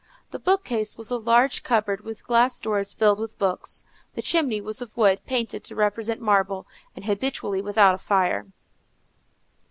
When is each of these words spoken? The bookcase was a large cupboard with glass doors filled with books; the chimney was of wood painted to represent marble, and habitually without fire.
The 0.31 0.39
bookcase 0.39 0.97
was 0.97 1.11
a 1.11 1.17
large 1.17 1.61
cupboard 1.61 2.01
with 2.01 2.23
glass 2.25 2.59
doors 2.59 2.91
filled 2.91 3.19
with 3.19 3.37
books; 3.37 3.83
the 4.15 4.23
chimney 4.23 4.59
was 4.59 4.81
of 4.81 4.97
wood 4.97 5.23
painted 5.27 5.63
to 5.65 5.75
represent 5.75 6.19
marble, 6.19 6.65
and 6.95 7.05
habitually 7.05 7.61
without 7.61 8.01
fire. 8.01 8.47